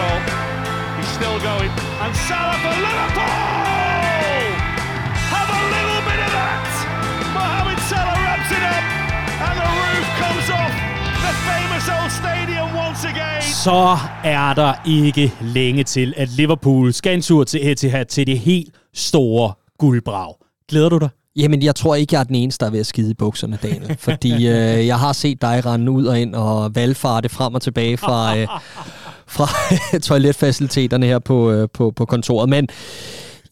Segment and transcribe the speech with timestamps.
[0.00, 0.20] goal.
[0.98, 1.70] He's still going.
[2.04, 4.44] And Salah for Liverpool!
[5.34, 6.66] Have a little bit of that!
[7.38, 8.84] Mohamed Salah wraps it up,
[9.46, 10.72] and the roof comes off
[11.26, 13.42] the famous old stadium once again.
[13.42, 18.38] Så er der ikke længe til, at Liverpool skal en tur til Etihad til det
[18.38, 20.34] helt store guldbrag.
[20.68, 21.08] Glæder du dig?
[21.36, 23.58] Jamen, jeg tror ikke, jeg er den eneste, der er ved at skide i bukserne,
[23.62, 23.96] Daniel.
[23.98, 27.96] fordi øh, jeg har set dig rende ud og ind og valgfarte frem og tilbage
[27.96, 28.48] fra, øh,
[29.34, 29.48] fra
[30.08, 32.48] toiletfaciliteterne her på, øh, på, på kontoret.
[32.48, 32.68] Men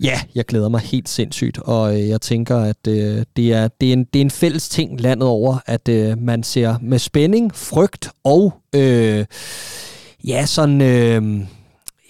[0.02, 3.88] ja, jeg glæder mig helt sindssygt, og øh, jeg tænker, at øh, det, er, det,
[3.88, 7.54] er en, det er en fælles ting landet over, at øh, man ser med spænding,
[7.54, 9.24] frygt og øh,
[10.24, 10.80] ja, sådan...
[10.80, 11.40] Øh,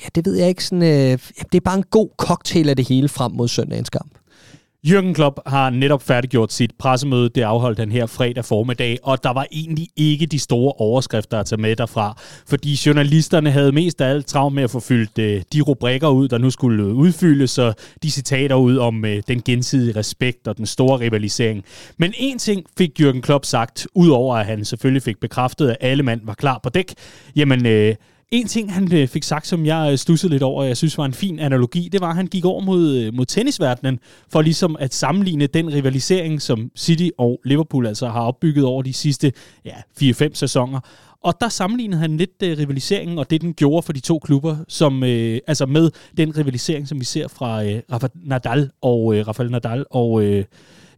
[0.02, 0.64] ja, det ved jeg ikke.
[0.64, 1.18] Sådan, øh,
[1.52, 4.21] det er bare en god cocktail af det hele frem mod søndagens kamp.
[4.86, 7.28] Jürgen Klopp har netop færdiggjort sit pressemøde.
[7.28, 11.46] Det afholdt han her fredag formiddag, og der var egentlig ikke de store overskrifter at
[11.46, 12.16] tage med derfra,
[12.48, 16.28] fordi journalisterne havde mest af alt travlt med at få fyldt øh, de rubrikker ud,
[16.28, 20.66] der nu skulle udfyldes, så de citater ud om øh, den gensidige respekt og den
[20.66, 21.64] store rivalisering.
[21.98, 26.02] Men en ting fik Jürgen Klopp sagt, udover at han selvfølgelig fik bekræftet, at alle
[26.02, 26.94] mand var klar på dæk.
[27.36, 27.94] Jamen, øh,
[28.32, 30.98] en ting, han øh, fik sagt, som jeg øh, stussede lidt over, og jeg synes
[30.98, 34.42] var en fin analogi, det var, at han gik over mod, øh, mod tennisverdenen, for
[34.42, 39.32] ligesom at sammenligne den rivalisering, som City og Liverpool altså har opbygget over de sidste
[39.64, 40.80] ja, 4-5 sæsoner.
[41.24, 44.56] Og der sammenlignede han lidt øh, rivaliseringen, og det den gjorde for de to klubber,
[44.68, 49.28] som, øh, altså med den rivalisering, som vi ser fra øh, Rafael Nadal og øh,
[49.28, 50.44] Rafael Nadal og øh,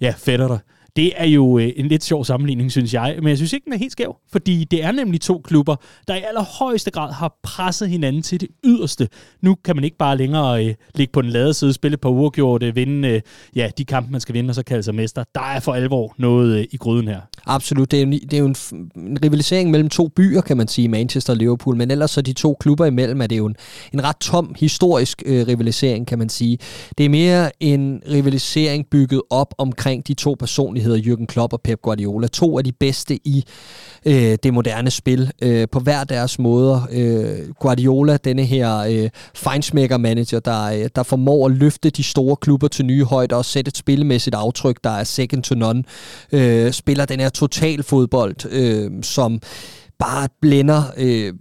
[0.01, 0.59] ja, Federer.
[0.97, 3.73] Det er jo øh, en lidt sjov sammenligning, synes jeg, men jeg synes ikke, den
[3.73, 5.77] er helt skæv, fordi det er nemlig to klubber,
[6.09, 9.09] der i allerhøjeste grad har presset hinanden til det yderste.
[9.43, 12.77] Nu kan man ikke bare længere øh, ligge på den lade side, spille på uafgjort,
[12.77, 13.21] vinde øh,
[13.57, 15.25] ja, de kampe, man skal vinde, og så kalde sig mester.
[15.35, 17.21] Der er for alvor noget øh, i gryden her.
[17.47, 17.91] Absolut.
[17.91, 18.57] Det er, jo, det er jo en,
[18.97, 22.33] en rivalisering mellem to byer, kan man sige, Manchester og Liverpool, men ellers så de
[22.33, 23.57] to klubber imellem er det jo en,
[23.93, 26.59] en ret tom historisk øh, rivalisering, kan man sige.
[26.99, 31.61] Det er mere en rivalisering bygget op omkring de to personligheder, hedder Jürgen Klopp og
[31.61, 32.27] Pep Guardiola.
[32.27, 33.45] To af de bedste i
[34.07, 36.89] øh, det moderne spil, øh, på hver deres måder.
[36.93, 42.69] Øh, Guardiola, denne her øh, fejnsmækker-manager, der, øh, der formår at løfte de store klubber
[42.69, 45.85] til nye højder og sætte et spilmæssigt aftryk, der er second to none.
[46.33, 49.41] Øh, spiller den her total fodbold, øh, som
[49.99, 51.33] bare blænder øh,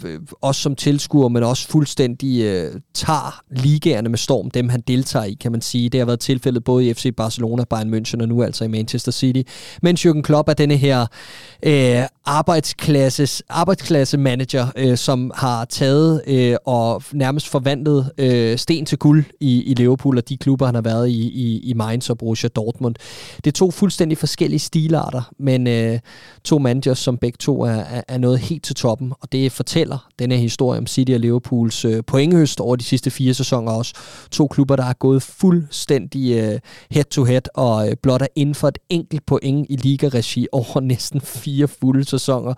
[0.41, 5.33] os som tilskuer, men også fuldstændig øh, tager ligaerne med storm, dem han deltager i,
[5.33, 5.89] kan man sige.
[5.89, 9.11] Det har været tilfældet både i FC Barcelona, Bayern München og nu altså i Manchester
[9.11, 9.41] City.
[9.81, 11.05] Mens Jürgen Klopp er denne her
[11.63, 18.97] øh, arbejdsklasses, arbejdsklasse manager, øh, som har taget øh, og nærmest forvandlet øh, sten til
[18.97, 22.17] guld i, i Liverpool og de klubber, han har været i, i, i Mainz og
[22.17, 22.95] Borussia Dortmund.
[23.37, 25.99] Det er to fuldstændig forskellige stilarter, men øh,
[26.43, 30.09] to managers, som begge to er, er, er noget helt til toppen, og det fortæller
[30.19, 33.93] denne historie om City og Liverpools øh, pointhøst over de sidste fire sæsoner også.
[34.31, 36.59] To klubber, der har gået fuldstændig øh,
[36.91, 41.67] head-to-head og øh, blot er inden for et enkelt point i ligaregi over næsten fire
[41.67, 42.53] fulde sæsoner.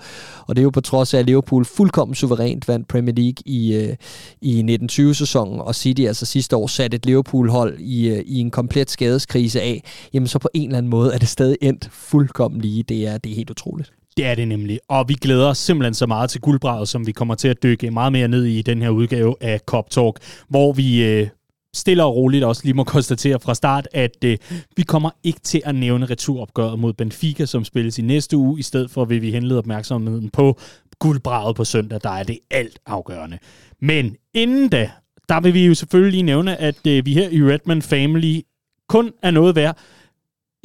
[0.47, 3.73] Og det er jo på trods af, at Liverpool fuldkommen suverænt vandt Premier League i,
[3.75, 3.95] øh,
[4.41, 8.91] i 1920-sæsonen, og City altså sidste år satte et Liverpool-hold i, øh, i en komplet
[8.91, 12.83] skadeskrise af, jamen så på en eller anden måde er det stadig endt fuldkommen lige.
[12.83, 13.91] Det er, det er helt utroligt.
[14.17, 17.11] Det er det nemlig, og vi glæder os simpelthen så meget til guldbraget, som vi
[17.11, 20.73] kommer til at dykke meget mere ned i den her udgave af Cop Talk, hvor
[20.73, 21.27] vi øh,
[21.73, 24.37] stille og roligt også lige må konstatere fra start, at øh,
[24.77, 28.59] vi kommer ikke til at nævne returopgøret mod Benfica, som spilles i næste uge.
[28.59, 30.59] I stedet for vil vi henlede opmærksomheden på
[30.99, 33.37] guldbraget på søndag, der er det alt afgørende.
[33.81, 34.91] Men inden da,
[35.29, 38.41] der vil vi jo selvfølgelig lige nævne, at øh, vi her i Redman Family
[38.89, 39.77] kun er noget værd,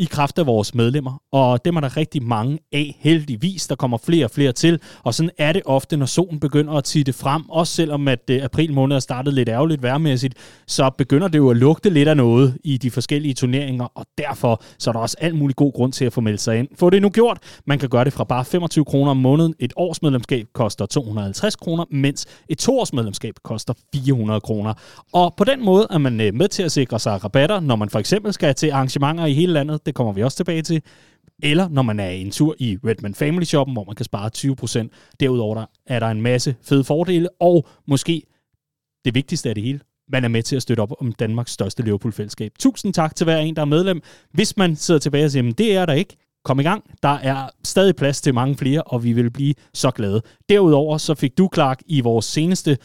[0.01, 3.67] i kraft af vores medlemmer, og dem er der rigtig mange af, heldigvis.
[3.67, 6.85] Der kommer flere og flere til, og sådan er det ofte, når solen begynder at
[6.85, 10.35] titte frem, også selvom at øh, april måned er startet lidt ærgerligt værmæssigt,
[10.67, 14.63] så begynder det jo at lugte lidt af noget i de forskellige turneringer, og derfor
[14.79, 16.69] så er der også alt mulig god grund til at få meldt sig ind.
[16.79, 17.39] Få det nu gjort.
[17.67, 19.55] Man kan gøre det fra bare 25 kroner om måneden.
[19.59, 24.75] Et års medlemskab koster 250 kroner, mens et toårsmedlemskab koster 400 kroner.
[25.13, 27.89] Og på den måde er man øh, med til at sikre sig rabatter, når man
[27.89, 30.83] for eksempel skal til arrangementer i hele landet det kommer vi også tilbage til.
[31.43, 35.17] Eller når man er en tur i Redman Family Shoppen, hvor man kan spare 20%.
[35.21, 38.23] Derudover der er der en masse fede fordele, og måske
[39.05, 39.81] det vigtigste af det hele,
[40.13, 42.53] man er med til at støtte op om Danmarks største Liverpool-fællesskab.
[42.59, 44.03] Tusind tak til hver en, der er medlem.
[44.33, 46.85] Hvis man sidder tilbage og siger, men det er der ikke, kom i gang.
[47.03, 50.23] Der er stadig plads til mange flere, og vi vil blive så glade.
[50.49, 52.79] Derudover så fik du, Clark, i vores seneste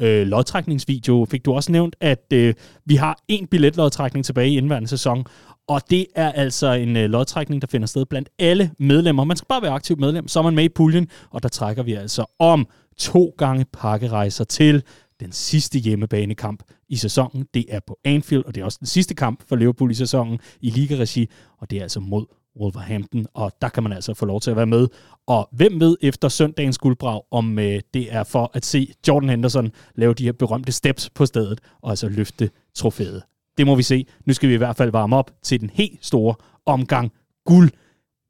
[0.00, 2.54] øh, lodtrækningsvideo, fik du også nævnt, at øh,
[2.84, 5.26] vi har en billetlodtrækning tilbage i indværende sæson,
[5.68, 9.24] og det er altså en øh, lodtrækning, der finder sted blandt alle medlemmer.
[9.24, 11.82] Man skal bare være aktiv medlem, så er man med i puljen, og der trækker
[11.82, 12.66] vi altså om
[12.98, 14.82] to gange pakkerejser til
[15.20, 17.46] den sidste hjemmebanekamp i sæsonen.
[17.54, 20.38] Det er på Anfield, og det er også den sidste kamp for Liverpool i sæsonen
[20.60, 21.28] i ligaregi,
[21.58, 22.26] og det er altså mod
[22.60, 24.88] Wolverhampton, og der kan man altså få lov til at være med.
[25.26, 29.70] Og hvem ved efter søndagens guldbrag, om øh, det er for at se Jordan Henderson
[29.94, 33.22] lave de her berømte steps på stedet, og altså løfte trofæet.
[33.58, 34.06] Det må vi se.
[34.26, 36.34] Nu skal vi i hvert fald varme op til den helt store
[36.66, 37.12] omgang
[37.44, 37.70] guld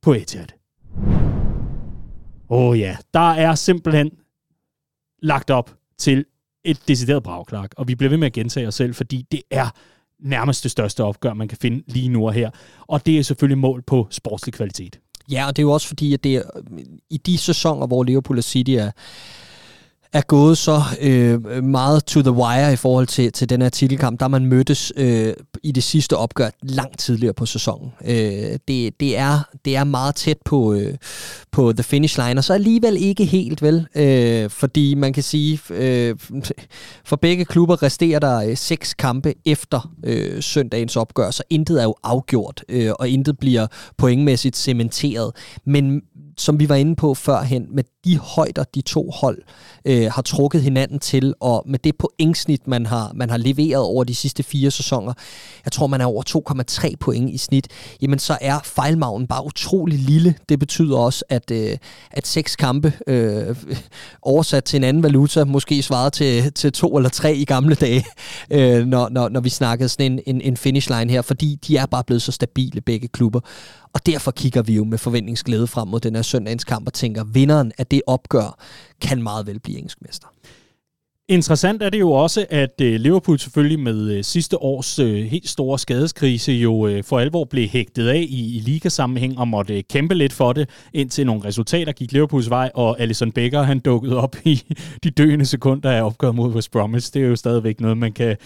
[0.02, 0.46] på Etihad.
[2.50, 4.10] Åh oh ja, der er simpelthen
[5.22, 6.24] lagt op til
[6.64, 9.66] et decideret bragklark, og vi bliver ved med at gentage os selv, fordi det er
[10.20, 12.50] nærmest det største opgør, man kan finde lige nu og her.
[12.80, 15.00] Og det er selvfølgelig mål på sportslig kvalitet.
[15.30, 16.42] Ja, og det er jo også fordi, at det er,
[17.10, 18.90] i de sæsoner, hvor Liverpool og City er,
[20.12, 24.20] er gået så øh, meget to the wire i forhold til, til den her titelkamp,
[24.20, 27.92] der man mødtes øh, i det sidste opgør langt tidligere på sæsonen.
[28.04, 30.94] Øh, det, det, er, det er meget tæt på, øh,
[31.50, 35.60] på the finish line, og så alligevel ikke helt vel, øh, fordi man kan sige,
[35.70, 36.16] øh,
[37.04, 41.84] for begge klubber resterer der øh, seks kampe efter øh, søndagens opgør, så intet er
[41.84, 43.66] jo afgjort, øh, og intet bliver
[43.96, 45.32] pointmæssigt cementeret.
[45.66, 46.02] Men
[46.38, 49.38] som vi var inde på førhen, med de højder, de to hold
[49.84, 54.04] øh, har trukket hinanden til, og med det pointsnit, man har, man har leveret over
[54.04, 55.12] de sidste fire sæsoner,
[55.64, 56.22] jeg tror, man er over
[56.88, 57.68] 2,3 point i snit,
[58.02, 60.34] jamen så er fejlmagen bare utrolig lille.
[60.48, 61.76] Det betyder også, at, øh,
[62.10, 63.56] at seks kampe øh,
[64.22, 68.04] oversat til en anden valuta, måske svaret til, til to eller tre i gamle dage,
[68.50, 71.76] øh, når, når, når vi snakkede sådan en, en, en finish line her, fordi de
[71.76, 73.40] er bare blevet så stabile, begge klubber.
[73.92, 77.24] Og derfor kigger vi jo med forventningsglæde frem mod den her søndagens kamp og tænker,
[77.24, 78.58] vinderen af det opgør
[79.00, 80.28] kan meget vel blive engelsk mester.
[81.28, 85.48] Interessant er det jo også, at øh, Liverpool selvfølgelig med øh, sidste års øh, helt
[85.48, 90.32] store skadeskrise jo for alvor blev hægtet af i, i ligasammenhæng og måtte kæmpe lidt
[90.32, 94.62] for det, indtil nogle resultater gik Liverpools vej, og Alisson Becker han dukkede op i
[95.04, 97.14] de døende sekunder af opgøret mod West Bromwich.
[97.14, 98.36] Det er jo stadigvæk noget, man kan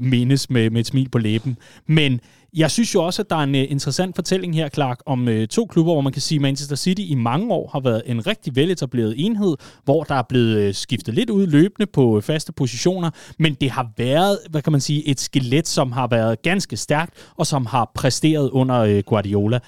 [0.00, 1.56] menes med, med et smil på læben.
[1.86, 2.20] Men
[2.56, 5.48] jeg synes jo også, at der er en øh, interessant fortælling her, Clark, om øh,
[5.48, 8.26] to klubber, hvor man kan sige, at Manchester City i mange år har været en
[8.26, 12.52] rigtig veletableret enhed, hvor der er blevet øh, skiftet lidt ud løbende på øh, faste
[12.52, 16.76] positioner, men det har været, hvad kan man sige, et skelet, som har været ganske
[16.76, 19.58] stærkt, og som har præsteret under øh, Guardiola.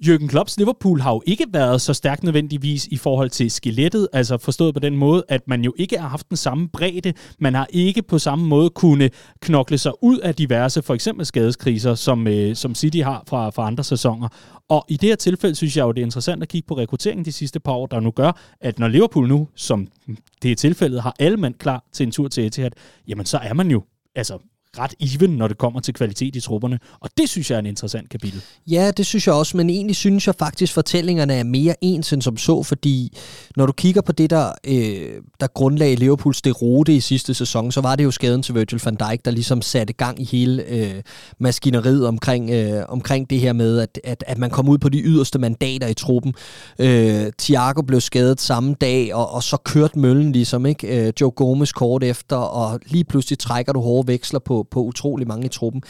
[0.00, 4.38] Jürgen Klopps Liverpool har jo ikke været så stærkt nødvendigvis i forhold til skelettet, altså
[4.38, 7.12] forstået på den måde, at man jo ikke har haft den samme bredde.
[7.38, 9.10] Man har ikke på samme måde kunne
[9.40, 13.66] knokle sig ud af diverse, for eksempel skadeskriser, som, øh, som City har fra, fra
[13.66, 14.28] andre sæsoner.
[14.68, 17.24] Og i det her tilfælde synes jeg jo, det er interessant at kigge på rekrutteringen
[17.24, 19.88] de sidste par år, der nu gør, at når Liverpool nu, som
[20.42, 22.70] det er tilfældet, har alle mand klar til en tur til Etihad,
[23.08, 23.82] jamen så er man jo
[24.14, 24.38] altså
[24.78, 26.78] ret even, når det kommer til kvalitet i trupperne.
[27.00, 28.42] Og det synes jeg er en interessant kapitel.
[28.66, 32.12] Ja, det synes jeg også, men egentlig synes jeg faktisk, at fortællingerne er mere ens
[32.12, 33.18] end som så, fordi
[33.56, 37.80] når du kigger på det, der, øh, der grundlagde Liverpools derote i sidste sæson, så
[37.80, 41.02] var det jo skaden til Virgil van Dijk, der ligesom satte gang i hele øh,
[41.38, 44.98] maskineriet omkring, øh, omkring det her med, at, at, at man kom ud på de
[44.98, 46.34] yderste mandater i truppen.
[46.78, 51.06] Øh, Thiago blev skadet samme dag, og, og så kørte møllen ligesom, ikke?
[51.06, 55.28] Øh, Joe Gomez kort efter, og lige pludselig trækker du hårde veksler på, på utrolig
[55.28, 55.82] mange i truppen.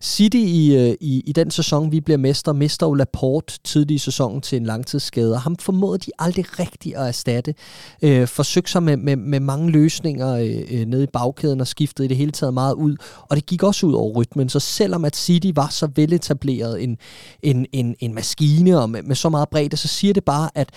[0.00, 3.98] City i, øh, i, i den sæson, vi bliver mester, mister jo Laporte tidlig i
[3.98, 7.54] sæsonen til en langtidsskade, og ham formåede de aldrig rigtigt at erstatte.
[8.02, 12.06] Øh, forsøgte sig med, med, med mange løsninger øh, øh, nede i bagkæden og skiftede
[12.06, 12.96] i det hele taget meget ud,
[13.28, 16.98] og det gik også ud over rytmen, så selvom at City var så veletableret en,
[17.42, 20.68] en, en, en maskine og med, med så meget bredde, så siger det bare, at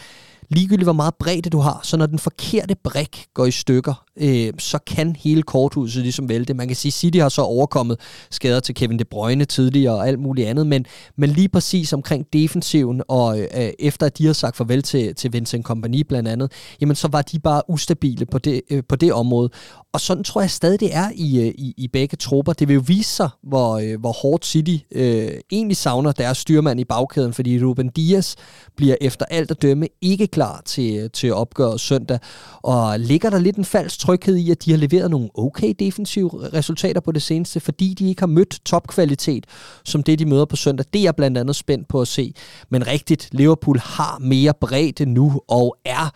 [0.49, 4.53] ligegyldigt hvor meget bredde du har, så når den forkerte brik går i stykker, øh,
[4.57, 6.53] så kan hele korthuset ligesom vælte.
[6.53, 7.99] Man kan sige, at City har så overkommet
[8.31, 10.85] skader til Kevin De Bruyne tidligere og alt muligt andet, men,
[11.17, 15.33] men lige præcis omkring defensiven, og øh, efter at de har sagt farvel til, til
[15.33, 19.13] Vincent Kompany blandt andet, jamen så var de bare ustabile på det, øh, på det
[19.13, 19.49] område.
[19.93, 22.53] Og sådan tror jeg stadig, det er i, øh, i, i begge trupper.
[22.53, 26.79] Det vil jo vise sig, hvor, øh, hvor hårdt City øh, egentlig savner deres styrmand
[26.79, 28.35] i bagkæden, fordi Ruben Dias
[28.75, 32.19] bliver efter alt at dømme ikke klar til, til opgøret søndag.
[32.61, 36.29] Og ligger der lidt en falsk tryghed i, at de har leveret nogle okay defensive
[36.53, 39.45] resultater på det seneste, fordi de ikke har mødt topkvalitet,
[39.85, 40.85] som det de møder på søndag.
[40.93, 42.33] Det er jeg blandt andet spændt på at se.
[42.69, 46.11] Men rigtigt, Liverpool har mere bredde nu og er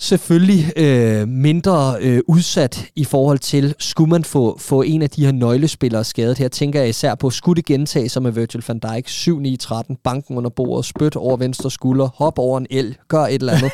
[0.00, 5.24] selvfølgelig øh, mindre øh, udsat i forhold til, skulle man få, få en af de
[5.24, 6.38] her nøglespillere skadet.
[6.38, 10.36] Her tænker jeg især på, skulle det gentage sig med Virgil van Dijk, 7-9-13, banken
[10.36, 13.72] under bordet, spyt over venstre skulder, hop over en el, gør et eller andet.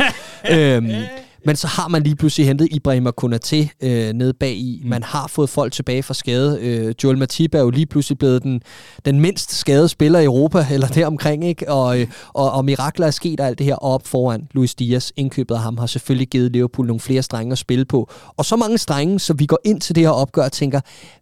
[0.54, 1.02] øhm,
[1.46, 4.80] Men så har man lige pludselig hentet Ibrahim Konate øh, ned bag i.
[4.82, 4.90] Mm.
[4.90, 6.58] Man har fået folk tilbage fra skade.
[6.60, 8.60] Øh, Joel Matip er jo lige pludselig blevet den,
[9.04, 11.72] den mindst skadede spiller i Europa, eller deromkring, ikke?
[11.72, 15.10] Og, øh, og, og mirakler er sket og alt det her op foran Luis Diaz.
[15.16, 18.10] Indkøbet af ham har selvfølgelig givet Liverpool nogle flere strenge at spille på.
[18.36, 20.80] Og så mange strenge, så vi går ind til det her opgør og tænker,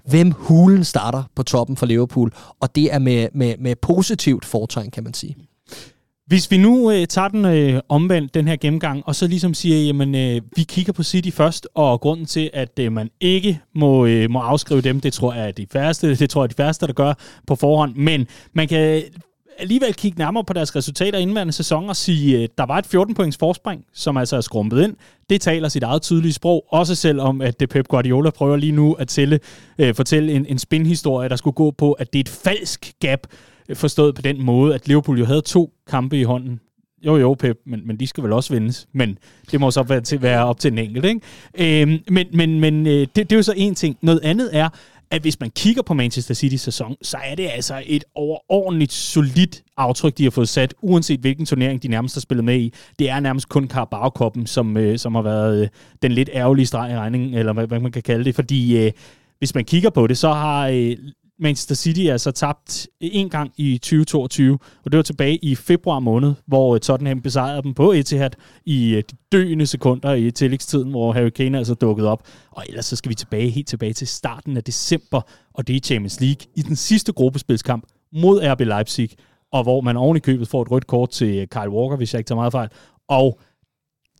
[0.08, 2.32] hvem hulen starter på toppen for Liverpool?
[2.60, 5.36] Og det er med, med, med positivt fortegn, kan man sige.
[6.26, 9.86] Hvis vi nu øh, tager den øh, omvendt, den her gennemgang, og så ligesom siger,
[9.86, 14.06] jamen øh, vi kigger på City først, og grunden til, at øh, man ikke må,
[14.06, 16.54] øh, må afskrive dem, det tror jeg er de færreste, det tror jeg er de
[16.54, 17.14] færreste, der gør
[17.46, 19.02] på forhånd, men man kan
[19.58, 23.36] alligevel kigge nærmere på deres resultater indværende sæson og sige, at der var et 14-points
[23.38, 24.96] forspring, som altså er skrumpet ind.
[25.30, 28.92] Det taler sit eget tydelige sprog, også selvom at det Pep Guardiola prøver lige nu
[28.92, 29.40] at tælle,
[29.78, 33.20] øh, fortælle en, en spinhistorie, der skulle gå på, at det er et falsk gap,
[33.68, 36.60] Øh, forstået på den måde, at Liverpool jo havde to kampe i hånden.
[37.06, 38.86] Jo, jo, Pep, men, men de skal vel også vindes.
[38.92, 39.18] Men
[39.50, 41.82] det må så være, til, være op til en enkelt, ikke?
[41.82, 43.98] Øhm, men men, men øh, det, det er jo så en ting.
[44.02, 44.68] Noget andet er,
[45.10, 49.62] at hvis man kigger på Manchester City sæson, så er det altså et overordentligt solidt
[49.76, 52.72] aftryk, de har fået sat, uanset hvilken turnering de nærmest har spillet med i.
[52.98, 55.68] Det er nærmest kun Carabao-koppen, som, øh, som har været øh,
[56.02, 58.92] den lidt ærgerlige streg i regningen, eller hvad, hvad man kan kalde det, fordi øh,
[59.38, 60.96] hvis man kigger på det, så har øh,
[61.38, 65.98] Manchester City er så tabt en gang i 2022, og det var tilbage i februar
[65.98, 68.30] måned, hvor øh, Tottenham besejrede dem på Etihad
[68.64, 72.22] i øh, de døende sekunder i tillægstiden, hvor Harry Kane altså dukkede op.
[72.50, 75.20] Og ellers så skal vi tilbage helt tilbage til starten af december,
[75.54, 79.10] og det er Champions League i den sidste gruppespilskamp mod RB Leipzig,
[79.52, 82.14] og hvor man oven i købet får et rødt kort til øh, Kyle Walker, hvis
[82.14, 82.68] jeg ikke tager meget fejl,
[83.08, 83.40] og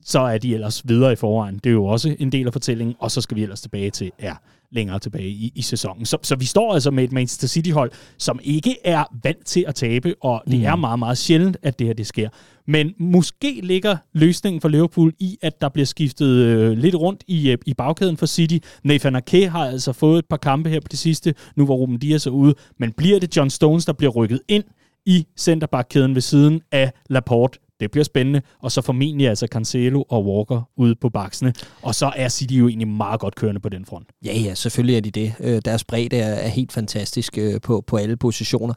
[0.04, 1.54] så er de ellers videre i forvejen.
[1.54, 4.10] Det er jo også en del af fortællingen, og så skal vi ellers tilbage til,
[4.22, 4.34] ja,
[4.74, 6.06] længere tilbage i, i sæsonen.
[6.06, 9.74] Så, så vi står altså med et Manchester City-hold, som ikke er vant til at
[9.74, 10.64] tabe, og det mm.
[10.64, 12.28] er meget, meget sjældent, at det her det sker.
[12.66, 17.50] Men måske ligger løsningen for Liverpool i, at der bliver skiftet øh, lidt rundt i,
[17.50, 18.58] øh, i bagkæden for City.
[18.84, 21.98] Nathan Ake har altså fået et par kampe her på det sidste, nu hvor Ruben
[21.98, 22.54] Dias er ude.
[22.78, 24.64] Men bliver det John Stones, der bliver rykket ind
[25.06, 28.42] i centerbakkæden ved siden af Laporte, det bliver spændende.
[28.62, 31.52] Og så formentlig altså Cancelo og Walker ude på baksene.
[31.82, 34.08] Og så er City jo egentlig meget godt kørende på den front.
[34.24, 35.34] Ja, ja, selvfølgelig er de det.
[35.40, 38.74] Øh, deres bredde er helt fantastisk øh, på, på alle positioner.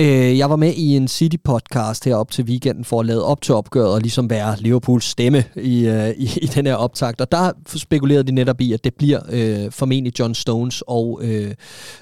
[0.00, 3.54] Øh, jeg var med i en City-podcast herop til weekenden for at lade op til
[3.54, 7.20] opgøret og ligesom være Liverpools stemme i, øh, i, i den her optakt.
[7.20, 11.54] Og der spekulerede de netop i, at det bliver øh, formentlig John Stones og øh,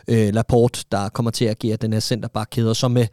[0.08, 2.70] øh, Laporte, der kommer til at agere den her centerback-kæde.
[2.70, 3.06] Og så med,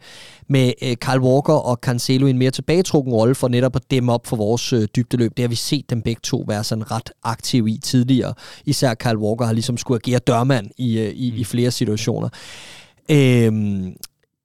[0.48, 4.12] med øh, Kyle Walker og Cancelo i en mere tilbagetrukken rolle for netop at dæmme
[4.12, 5.36] op for vores øh, dybdeløb.
[5.36, 8.34] Det har vi set dem begge to være sådan ret aktive i tidligere.
[8.64, 12.28] Især Kyle Walker har ligesom skulle agere dørmand i, øh, i, i flere situationer.
[13.10, 13.94] Øhm,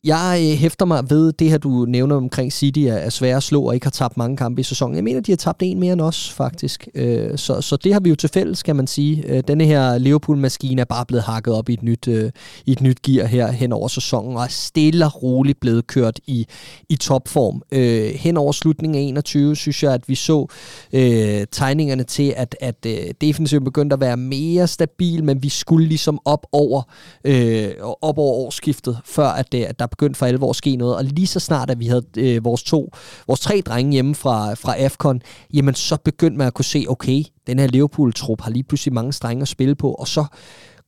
[0.03, 3.61] jeg øh, hæfter mig ved det her, du nævner omkring City, er svære at slå
[3.61, 4.95] og ikke har tabt mange kampe i sæsonen.
[4.95, 6.87] Jeg mener, de har tabt en mere end os, faktisk.
[6.95, 9.23] Øh, så, så det har vi jo til fælles, kan man sige.
[9.27, 12.31] Øh, denne her Liverpool-maskine er bare blevet hakket op i et nyt, øh,
[12.65, 16.19] i et nyt gear her hen over sæsonen, og er stille og roligt blevet kørt
[16.27, 16.47] i,
[16.89, 17.61] i topform.
[17.71, 20.47] Øh, hen over slutningen af 21, synes jeg, at vi så
[20.93, 25.87] øh, tegningerne til, at, at øh, defensiven begyndte at være mere stabil, men vi skulle
[25.87, 26.81] ligesom op over,
[27.23, 30.95] øh, op over årsskiftet, før at, at der begyndte for alvor at ske noget.
[30.95, 32.91] Og lige så snart, at vi havde øh, vores to,
[33.27, 35.21] vores tre drenge hjemme fra, fra AFCON,
[35.53, 39.13] jamen så begyndte man at kunne se, okay, den her Liverpool-trup har lige pludselig mange
[39.13, 40.25] strenge at spille på, og så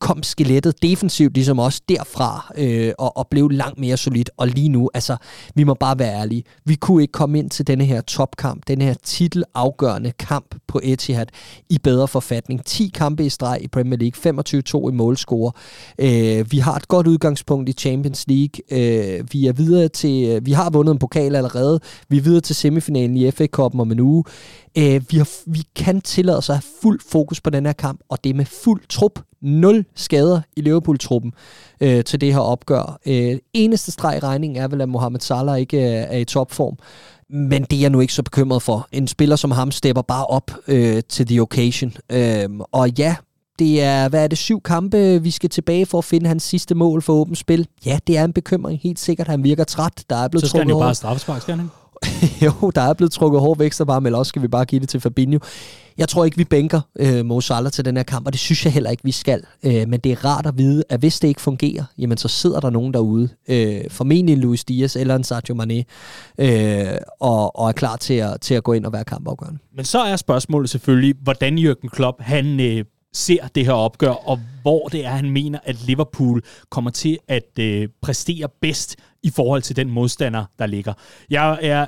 [0.02, 4.30] kom skelettet defensivt ligesom også derfra øh, og, og blev langt mere solidt.
[4.38, 5.18] Og lige nu, altså,
[5.56, 6.44] vi må bare være ærlige.
[6.66, 11.26] Vi kunne ikke komme ind til denne her topkamp, denne her titelafgørende kamp på Etihad
[11.70, 12.66] i bedre forfatning.
[12.66, 15.52] 10 kampe i streg i Premier League, 25-2 i målscore.
[16.00, 18.62] Øh, vi har et godt udgangspunkt i Champions League.
[18.72, 21.80] Øh, vi er videre til, øh, vi har vundet en pokal allerede.
[22.10, 24.24] Vi er videre til semifinalen i FA Cup'en om en uge.
[24.78, 28.00] Øh, vi, har, vi kan tillade os at have fuld fokus på den her kamp,
[28.10, 29.20] og det er med fuld trup.
[29.42, 31.34] Nul skader i Liverpool-truppen
[31.82, 33.00] øh, til det her opgør.
[33.06, 36.78] Øh, eneste streg i regningen er vel, at Mohamed Salah ikke er, er i topform.
[37.30, 38.88] Men det er jeg nu ikke så bekymret for.
[38.92, 41.94] En spiller som ham stepper bare op øh, til the occasion.
[42.12, 43.16] Øh, og ja,
[43.60, 46.76] det er, hvad er det, syv kampe, vi skal tilbage for at finde hans sidste
[46.76, 47.68] mål for åbent spil.
[47.86, 49.28] Ja, det er en bekymring, helt sikkert.
[49.28, 50.04] Han virker træt.
[50.10, 51.70] Der er blevet så skal han jo bare straffespark, skal han
[52.46, 54.90] jo, der er blevet trukket hård vækster bare, men også skal vi bare give det
[54.90, 55.40] til Fabinho.
[55.98, 58.66] Jeg tror ikke, vi bænker øh, Mo Salah til den her kamp, og det synes
[58.66, 59.44] jeg heller ikke, vi skal.
[59.64, 62.60] Øh, men det er rart at vide, at hvis det ikke fungerer, jamen så sidder
[62.60, 65.84] der nogen derude, øh, formentlig Luis Diaz eller en Sergio Mane,
[66.38, 69.60] øh, og, og er klar til at, til at gå ind og være kampafgørende.
[69.76, 74.40] Men så er spørgsmålet selvfølgelig, hvordan Jürgen Klopp, han øh, ser det her opgør, og
[74.62, 79.62] hvor det er, han mener, at Liverpool kommer til at øh, præstere bedst i forhold
[79.62, 80.94] til den modstander, der ligger.
[81.30, 81.86] Jeg er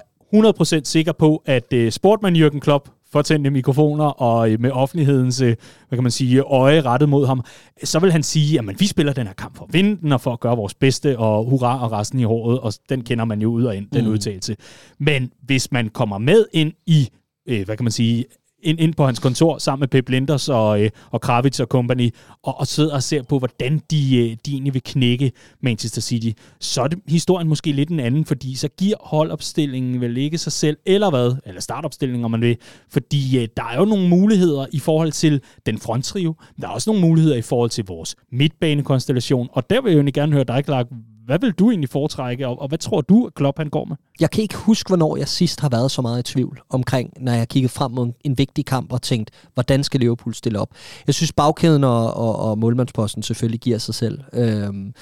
[0.80, 5.56] 100% sikker på, at øh, sportmand Jürgen Klopp fortændte mikrofoner og øh, med offentlighedens øh,
[5.88, 7.44] hvad kan man sige, øje rettet mod ham,
[7.84, 10.22] så vil han sige, at vi spiller den her kamp for at vinde den og
[10.22, 13.42] for at gøre vores bedste, og hurra og resten i håret, og den kender man
[13.42, 14.12] jo ud og ind, den mm.
[14.12, 14.56] udtalelse.
[15.00, 17.10] Men hvis man kommer med ind i
[17.48, 18.25] øh, hvad kan man sige,
[18.63, 22.10] ind, ind på hans kontor sammen med Pep Linders og, øh, og Kravitz og company,
[22.43, 26.39] og, og sidder og ser på, hvordan de, øh, de egentlig vil knække Manchester City,
[26.60, 30.51] så er det historien måske lidt en anden, fordi så giver holdopstillingen vel ikke sig
[30.51, 32.58] selv, eller hvad, eller startopstillingen, om man vil,
[32.89, 36.89] fordi øh, der er jo nogle muligheder i forhold til den fronttrio, der er også
[36.89, 40.63] nogle muligheder i forhold til vores midtbanekonstellation, og der vil jeg jo gerne høre dig,
[40.65, 40.88] Clark,
[41.25, 43.96] hvad vil du egentlig foretrække, og, og hvad tror du, at Klopp han går med?
[44.20, 47.32] Jeg kan ikke huske, hvornår jeg sidst har været så meget i tvivl omkring, når
[47.32, 50.70] jeg kiggede frem mod en vigtig kamp og tænkt, hvordan skal Liverpool stille op?
[51.08, 54.20] Jeg synes, bagkæden og, og, og målmandsposten selvfølgelig giver sig selv.
[54.34, 54.94] Øhm,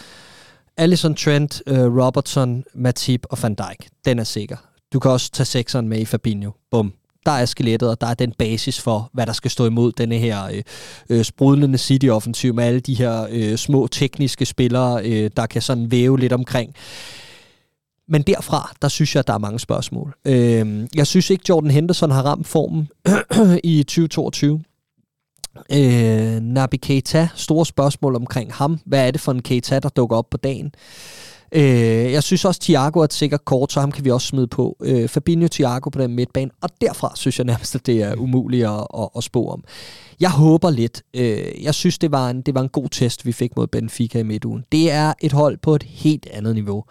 [0.77, 4.57] Allison Trent, øh, Robertson, Matip og Van Dijk, den er sikker.
[4.93, 6.51] Du kan også tage sekseren med i Fabinho.
[6.71, 6.93] Bum
[7.25, 10.17] der er skelettet, og der er den basis for, hvad der skal stå imod denne
[10.17, 10.63] her øh,
[11.09, 15.91] øh, sprudlende City-offensiv med alle de her øh, små tekniske spillere, øh, der kan sådan
[15.91, 16.75] væve lidt omkring.
[18.07, 20.13] Men derfra, der synes jeg, der er mange spørgsmål.
[20.25, 22.89] Øh, jeg synes ikke, Jordan Henderson har ramt formen
[23.63, 24.63] i 2022.
[25.71, 28.79] Øh, Nabi Keita, store spørgsmål omkring ham.
[28.85, 30.71] Hvad er det for en Keita, der dukker op på dagen?
[31.55, 34.48] Øh, jeg synes også, Thiago er et sikkert kort, så ham kan vi også smide
[34.48, 34.77] på.
[34.84, 38.65] Øh, Fabinho Thiago på den midtbane, og derfra synes jeg nærmest, at det er umuligt
[38.65, 39.63] at, at, at spå om.
[40.20, 41.01] Jeg håber lidt.
[41.13, 44.20] Øh, jeg synes, det var, en, det var en god test, vi fik mod Benfica
[44.20, 44.63] i midtugen.
[44.72, 46.84] Det er et hold på et helt andet niveau.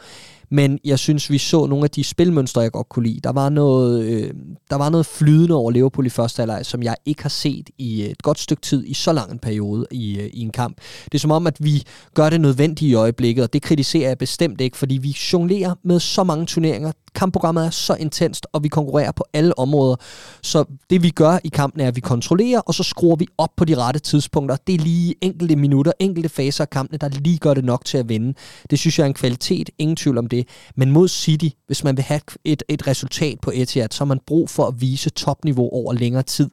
[0.51, 3.21] Men jeg synes, vi så nogle af de spilmønstre, jeg godt kunne lide.
[3.21, 4.31] Der var noget, øh,
[4.71, 8.03] der var noget flydende over Liverpool i første halvleg, som jeg ikke har set i
[8.03, 10.77] et godt stykke tid i så lang en periode i, øh, i en kamp.
[11.05, 11.83] Det er som om, at vi
[12.15, 16.01] gør det nødvendigt i øjeblikket, og det kritiserer jeg bestemt ikke, fordi vi jonglerer med
[16.01, 19.97] så mange turneringer kampprogrammet er så intenst, og vi konkurrerer på alle områder.
[20.43, 23.51] Så det vi gør i kampen er, at vi kontrollerer, og så skruer vi op
[23.57, 24.57] på de rette tidspunkter.
[24.67, 27.99] Det er lige enkelte minutter, enkelte faser af kampene, der lige gør det nok til
[27.99, 28.35] at vinde.
[28.71, 30.49] Det synes jeg er en kvalitet, ingen tvivl om det.
[30.77, 34.21] Men mod City, hvis man vil have et, et resultat på Etihad, så har man
[34.27, 36.51] brug for at vise topniveau over længere tid.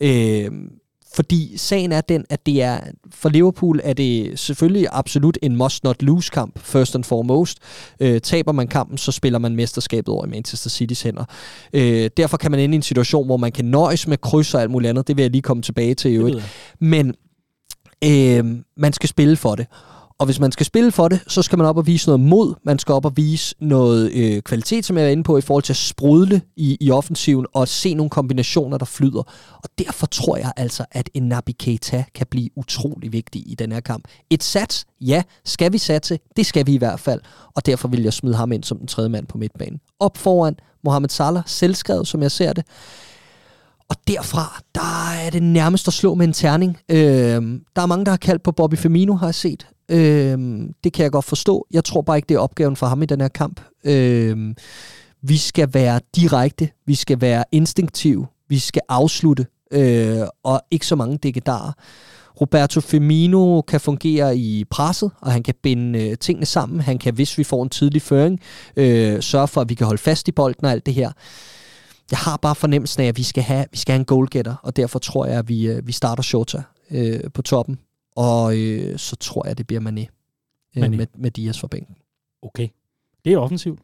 [0.00, 0.50] Øh,
[1.16, 2.80] fordi sagen er den, at det er
[3.10, 7.58] for Liverpool er det selvfølgelig absolut en must-not-lose kamp, first and foremost.
[8.00, 11.24] Øh, taber man kampen, så spiller man mesterskabet over i Manchester City's hænder.
[11.72, 14.62] Øh, derfor kan man ende i en situation, hvor man kan nøjes med kryds og
[14.62, 15.08] alt muligt andet.
[15.08, 16.36] Det vil jeg lige komme tilbage til i øvrigt.
[16.80, 17.14] Men
[18.04, 18.44] øh,
[18.76, 19.66] man skal spille for det.
[20.18, 22.54] Og hvis man skal spille for det, så skal man op og vise noget mod.
[22.64, 25.62] Man skal op og vise noget øh, kvalitet, som jeg er inde på, i forhold
[25.62, 29.22] til at sprudle i, i offensiven og se nogle kombinationer, der flyder.
[29.62, 33.72] Og derfor tror jeg altså, at en Nabi Keita kan blive utrolig vigtig i den
[33.72, 34.04] her kamp.
[34.30, 36.18] Et sats, ja, skal vi satse?
[36.36, 37.20] Det skal vi i hvert fald.
[37.54, 39.80] Og derfor vil jeg smide ham ind som den tredje mand på midtbanen.
[40.00, 42.64] Op foran Mohamed Salah, selvskrevet, som jeg ser det.
[43.88, 46.78] Og derfra, der er det nærmest at slå med en terning.
[46.88, 46.98] Øh,
[47.76, 49.66] der er mange, der har kaldt på Bobby Firmino, har jeg set.
[49.88, 50.38] Øh,
[50.84, 51.66] det kan jeg godt forstå.
[51.70, 53.60] Jeg tror bare ikke, det er opgaven for ham i den her kamp.
[53.84, 54.54] Øh,
[55.22, 60.96] vi skal være direkte, vi skal være instinktive, vi skal afslutte, øh, og ikke så
[60.96, 61.72] mange dækkedarer.
[62.40, 66.80] Roberto Firmino kan fungere i presset, og han kan binde øh, tingene sammen.
[66.80, 68.40] Han kan, hvis vi får en tidlig føring,
[68.76, 71.10] øh, sørge for, at vi kan holde fast i bolden og alt det her.
[72.10, 74.76] Jeg har bare fornemmelsen af, at vi skal have, vi skal have en goalgetter, og
[74.76, 77.78] derfor tror jeg, at vi, øh, vi starter Shota øh, på toppen.
[78.16, 80.06] Og øh, så tror jeg, det bliver Mané,
[80.76, 80.96] øh, Mané.
[80.96, 81.96] Med, med Dias for bænken.
[82.42, 82.68] Okay.
[83.24, 83.80] Det er offensivt.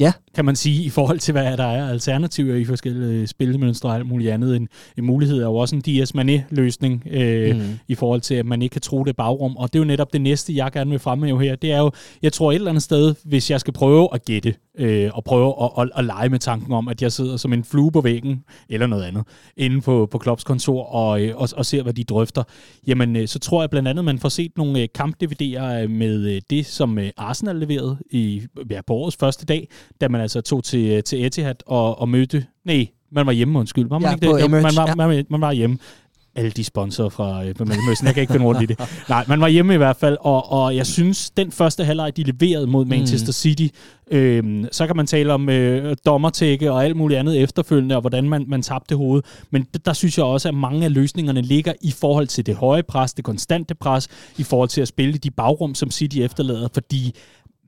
[0.00, 0.12] Ja.
[0.34, 4.06] Kan man sige, i forhold til, hvad der er alternativer i forskellige spillemønstre og alt
[4.06, 4.56] muligt andet.
[4.56, 7.78] En, en mulighed er jo også en Dias Mané-løsning, øh, mm.
[7.88, 9.56] i forhold til, at man ikke kan tro det bagrum.
[9.56, 11.56] Og det er jo netop det næste, jeg gerne vil fremhæve her.
[11.56, 11.90] Det er jo,
[12.22, 15.54] jeg tror et eller andet sted, hvis jeg skal prøve at gætte, øh, og prøve
[15.62, 18.44] at, at, at lege med tanken om, at jeg sidder som en flue på væggen,
[18.68, 19.24] eller noget andet,
[19.56, 22.42] inde på, på Klopps kontor, og, øh, og, og ser, hvad de drøfter,
[22.86, 26.66] jamen øh, så tror jeg blandt andet, man får set nogle øh, kamp-DVD'er med det,
[26.66, 29.68] som Arsenal leverede i, ja, på årets første dag,
[30.00, 33.88] da man altså tog til, til Etihad og, og mødte, nej, man var hjemme, undskyld.
[33.88, 34.42] Var man ja, ikke det?
[34.42, 34.94] Jo, man, var, ja.
[34.94, 35.78] man, man var hjemme
[36.34, 38.06] alle de sponsorer fra øh, Mellemøsten.
[38.06, 38.80] Jeg kan ikke finde rundt i det.
[39.08, 42.22] Nej, man var hjemme i hvert fald, og, og jeg synes, den første halvleg, de
[42.22, 43.32] leverede mod Manchester mm.
[43.32, 43.66] City,
[44.10, 48.28] øh, så kan man tale om øh, dommertække og alt muligt andet efterfølgende, og hvordan
[48.28, 49.26] man, man tabte hovedet.
[49.50, 52.82] Men der synes jeg også, at mange af løsningerne ligger i forhold til det høje
[52.82, 57.14] pres, det konstante pres, i forhold til at spille de bagrum, som City efterlader, fordi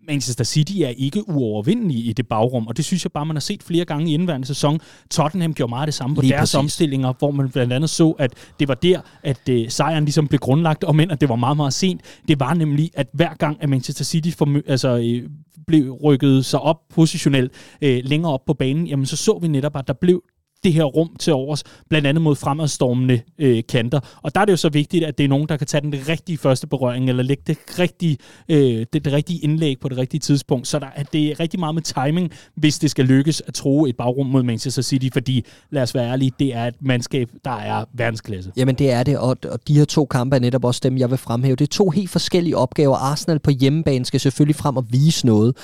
[0.09, 3.41] Manchester City er ikke uovervindelige i det bagrum, og det synes jeg bare, man har
[3.41, 4.81] set flere gange i indværende sæson.
[5.11, 6.55] Tottenham gjorde meget det samme på Lige deres præcis.
[6.55, 10.39] omstillinger, hvor man blandt andet så, at det var der, at uh, sejren ligesom blev
[10.39, 12.01] grundlagt, og men at det var meget, meget sent.
[12.29, 15.31] Det var nemlig, at hver gang, at Manchester City for, altså, uh,
[15.67, 19.77] blev rykket sig op positionelt uh, længere op på banen, jamen så så vi netop,
[19.77, 20.23] at der blev
[20.65, 24.01] det her rum til overs, blandt andet mod fremadstormende øh, kanter.
[24.23, 25.95] Og der er det jo så vigtigt, at det er nogen, der kan tage den
[26.09, 28.17] rigtige første berøring, eller lægge det rigtige,
[28.49, 30.69] øh, det, det rigtige indlæg på det rigtige tidspunkt.
[30.69, 33.87] Så der, at det er rigtig meget med timing, hvis det skal lykkes at tro
[33.87, 37.51] et bagrum mod Manchester City, fordi lad os være ærlige, det er et mandskab, der
[37.51, 38.53] er verdensklasse.
[38.57, 41.11] Jamen det er det, og, og de her to kampe er netop også dem, jeg
[41.11, 41.57] vil fremhæve.
[41.57, 42.97] Det er to helt forskellige opgaver.
[42.97, 45.57] Arsenal på hjemmebane skal selvfølgelig frem og vise noget,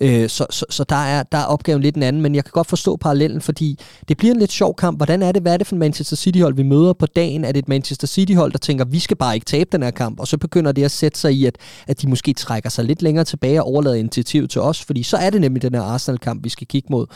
[0.00, 2.50] øh, så, så, så der, er, der er opgaven lidt en anden, men jeg kan
[2.50, 4.98] godt forstå parallellen, fordi det bliver en lidt sjov kamp.
[4.98, 7.44] Hvordan er det, hvad er det for en Manchester City-hold, vi møder på dagen?
[7.44, 10.20] Er det et Manchester City-hold, der tænker, vi skal bare ikke tabe den her kamp,
[10.20, 11.56] og så begynder det at sætte sig i, at,
[11.86, 15.16] at de måske trækker sig lidt længere tilbage og overlader initiativet til os, fordi så
[15.16, 17.06] er det nemlig den her Arsenal-kamp, vi skal kigge mod.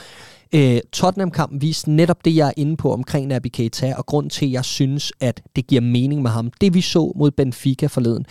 [0.55, 4.47] Øh, Tottenham-kampen viste netop det, jeg er inde på omkring Naby Keita, og grund til,
[4.47, 6.51] at jeg synes, at det giver mening med ham.
[6.61, 8.27] Det vi så mod Benfica forleden,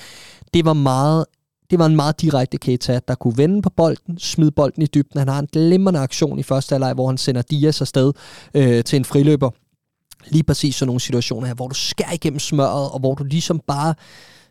[0.53, 1.25] det var meget
[1.69, 5.19] det var en meget direkte Keita, der kunne vende på bolden, smide bolden i dybden.
[5.19, 8.13] Han har en glimrende aktion i første halvleg, hvor han sender Dias afsted
[8.53, 9.49] øh, til en friløber.
[10.27, 13.59] Lige præcis sådan nogle situationer her, hvor du skærer igennem smøret, og hvor du ligesom
[13.67, 13.93] bare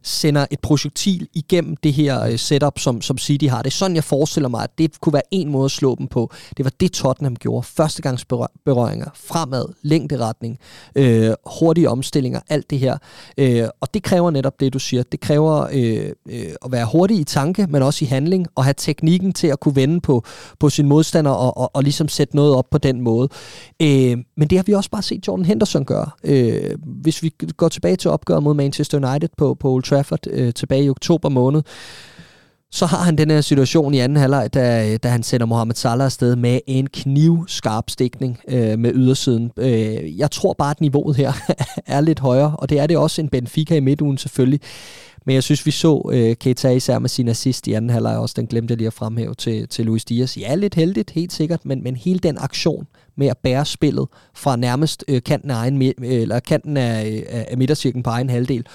[0.09, 3.63] sender et projektil igennem det her øh, setup, som, som City har.
[3.63, 6.07] Det er sådan, jeg forestiller mig, at det kunne være en måde at slå dem
[6.07, 6.33] på.
[6.57, 7.67] Det var det, Tottenham gjorde.
[7.67, 10.59] Førstegangsberøringer, fremad, længderetning,
[10.95, 12.99] øh, hurtige omstillinger, alt det her.
[13.39, 15.03] Øh, og det kræver netop det, du siger.
[15.03, 18.75] Det kræver øh, øh, at være hurtig i tanke, men også i handling, og have
[18.77, 20.25] teknikken til at kunne vende på,
[20.61, 23.29] på sin modstander og, og, og ligesom sætte noget op på den måde.
[23.83, 26.11] Øh, men det har vi også bare set Jordan Henderson gøre.
[26.25, 29.98] Øh, hvis vi går tilbage til opgøret mod Manchester United på, på Old Trafford
[30.31, 31.63] øh, tilbage i oktober måned,
[32.71, 35.75] så har han den her situation i anden halvleg, da, øh, da han sender Mohamed
[35.75, 39.51] Salah afsted med en knivskarp stikning øh, med ydersiden.
[39.57, 41.33] Øh, jeg tror bare, at niveauet her
[41.87, 44.61] er lidt højere, og det er det også en Benfica i midtugen selvfølgelig.
[45.27, 48.35] Men jeg synes, vi så øh, Keita især med sin assist i anden halvleg også.
[48.39, 50.37] Den glemte jeg lige at fremhæve til, til Luis Diaz.
[50.37, 54.57] Ja, lidt heldigt, helt sikkert, men, men hele den aktion med at bære spillet fra
[54.57, 58.67] nærmest øh, kanten af, egen, eller kanten af, øh, af midtercirklen på egen halvdel,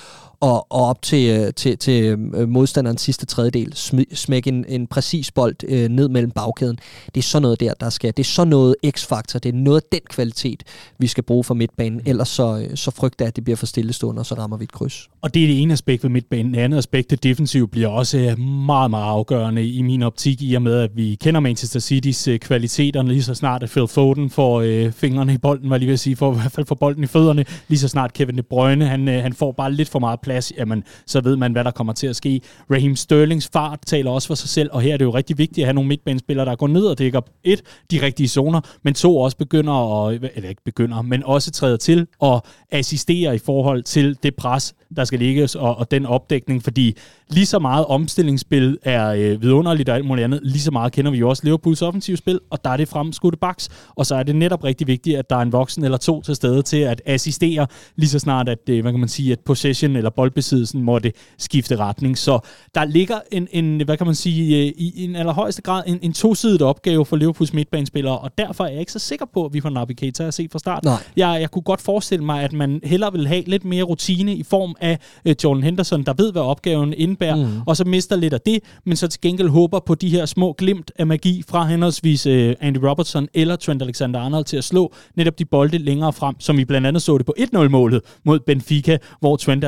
[0.43, 3.73] og, og op til, øh, til, til øh, modstanderens sidste tredjedel,
[4.13, 6.77] smække en, en præcis bold øh, ned mellem bagkæden.
[7.15, 8.13] Det er sådan noget der, der skal.
[8.17, 9.39] Det er sådan noget x-faktor.
[9.39, 10.63] Det er noget af den kvalitet,
[10.99, 12.01] vi skal bruge for midtbanen.
[12.05, 14.63] Ellers så, øh, så frygter jeg, at det bliver for stillestående, og så rammer vi
[14.63, 15.09] et kryds.
[15.21, 16.53] Og det er det ene aspekt ved midtbanen.
[16.53, 20.61] Det andet aspekt, det defensive, bliver også meget, meget afgørende i min optik, i og
[20.61, 24.91] med, at vi kender Manchester City's kvaliteter, lige så snart at Phil Foden får øh,
[24.91, 27.07] fingrene i bolden, var lige ved at sige, for i hvert fald får bolden i
[27.07, 30.19] fødderne, lige så snart Kevin De Bruyne, han, øh, han får bare lidt for meget
[30.21, 32.41] plads plads, jamen, så ved man, hvad der kommer til at ske.
[32.71, 35.63] Raheem Sterlings fart taler også for sig selv, og her er det jo rigtig vigtigt
[35.63, 39.17] at have nogle midtbanespillere, der går ned og dækker et, de rigtige zoner, men to
[39.17, 44.17] også begynder, at, eller ikke begynder, men også træder til og assistere i forhold til
[44.23, 46.97] det pres, der skal ligges, og, og den opdækning, fordi
[47.29, 51.11] lige så meget omstillingsspil er øh, vidunderligt og alt muligt andet, lige så meget kender
[51.11, 54.23] vi jo også Liverpools offensive spil, og der er det fremskudte baks, og så er
[54.23, 57.01] det netop rigtig vigtigt, at der er en voksen eller to til stede til at
[57.05, 61.11] assistere, lige så snart, at, øh, hvad kan man sige, at possession eller boldbesiddelsen måtte
[61.37, 62.17] skifte retning.
[62.17, 62.39] Så
[62.75, 66.13] der ligger en, en hvad kan man sige, øh, i en allerhøjeste grad en, en
[66.13, 69.61] tosidig opgave for Liverpools midtbanespillere, og derfor er jeg ikke så sikker på, at vi
[69.61, 70.83] får Naby Keita at se fra start.
[70.83, 71.03] Nej.
[71.17, 74.43] Jeg, jeg kunne godt forestille mig, at man hellere vil have lidt mere rutine i
[74.43, 77.61] form af uh, Jordan Henderson, der ved, hvad opgaven indebærer, mm.
[77.65, 80.53] og så mister lidt af det, men så til gengæld håber på de her små
[80.53, 85.39] glimt af magi fra henholdsvis uh, Andy Robertson eller Trent Alexander-Arnold til at slå netop
[85.39, 89.35] de bolde længere frem, som vi blandt andet så det på 1-0-målet mod Benfica, hvor
[89.35, 89.63] Trent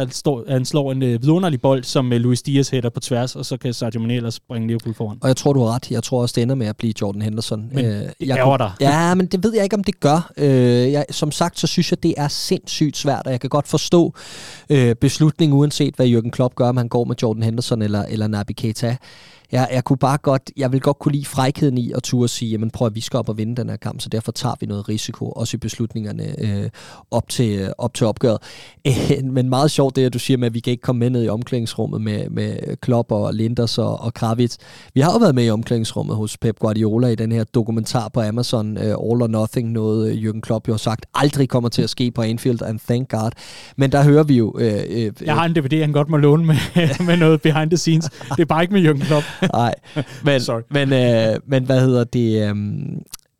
[0.47, 3.57] han slår en uh, vidunderlig bold, som uh, Luis Diaz hætter på tværs, og så
[3.57, 5.17] kan Sadio Mane ellers bringe Liverpool foran.
[5.21, 5.91] Og jeg tror, du har ret.
[5.91, 7.69] Jeg tror også, det ender med at blive Jordan Henderson.
[7.73, 8.71] Men øh, jeg kunne, dig.
[8.81, 10.31] Ja, men det ved jeg ikke, om det gør.
[10.37, 13.67] Øh, jeg, som sagt, så synes jeg, det er sindssygt svært, og jeg kan godt
[13.67, 14.13] forstå
[14.69, 18.27] øh, beslutningen, uanset hvad Jürgen Klopp gør, om han går med Jordan Henderson eller, eller
[18.27, 18.97] Naby Keita
[19.55, 22.51] jeg, jeg kunne bare godt, jeg vil godt kunne lide frækheden i at turde sige,
[22.51, 24.65] jamen prøv at vi skal op og vinde den her kamp, så derfor tager vi
[24.65, 26.69] noget risiko, også i beslutningerne øh,
[27.11, 28.37] op, til, op til opgøret.
[28.87, 31.09] Øh, men meget sjovt det, at du siger med, at vi kan ikke komme med
[31.09, 34.57] ned i omklædningsrummet med, med Klopp og Linders og, og Kravitz.
[34.93, 38.21] Vi har jo været med i omklædningsrummet hos Pep Guardiola i den her dokumentar på
[38.21, 41.89] Amazon, uh, All or Nothing, noget Jürgen Klopp jo har sagt, aldrig kommer til at
[41.89, 43.31] ske på Anfield, and thank God.
[43.77, 44.55] Men der hører vi jo...
[44.59, 46.55] Øh, øh, jeg har en DVD, han godt må låne med,
[47.07, 48.09] med noget behind the scenes.
[48.35, 49.25] Det er bare ikke med Jürgen Klopp.
[49.53, 49.75] Nej,
[50.23, 52.49] men, men, øh, men hvad hedder det...
[52.49, 52.55] Øh,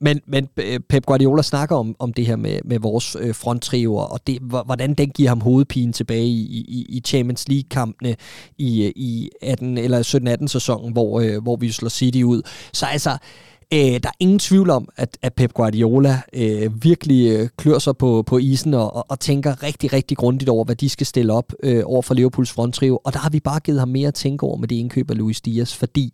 [0.02, 4.04] men, men øh, Pep Guardiola snakker om, om det her med, med vores øh, fronttrioer,
[4.04, 8.16] og det, hvordan den giver ham hovedpine tilbage i, i, i Champions League-kampene
[8.58, 12.42] i, i 18 eller 17-18 sæsonen, hvor, øh, hvor vi slår City ud.
[12.74, 13.18] Så altså, Øh,
[13.74, 17.98] Øh, der er ingen tvivl om, at, at Pep Guardiola øh, virkelig øh, klør sig
[17.98, 21.34] på, på isen og, og, og tænker rigtig, rigtig grundigt over, hvad de skal stille
[21.34, 23.00] op øh, over for Liverpools fronttrio.
[23.04, 25.18] Og der har vi bare givet ham mere at tænke over med det indkøb af
[25.18, 26.14] Luis Diaz, fordi